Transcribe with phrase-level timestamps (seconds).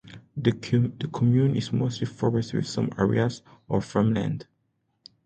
[0.35, 4.47] The commune is mostly forest with some areas of farmland.